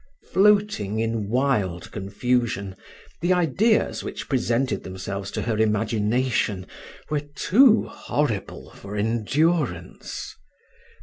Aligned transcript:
Floating 0.33 0.97
in 0.97 1.29
wild 1.29 1.91
confusion, 1.91 2.75
the 3.21 3.31
ideas 3.33 4.03
which 4.03 4.27
presented 4.27 4.83
themselves 4.83 5.29
to 5.29 5.43
her 5.43 5.59
imagination 5.59 6.65
were 7.11 7.19
too 7.21 7.83
horrible 7.83 8.71
for 8.71 8.95
endurance. 8.95 10.33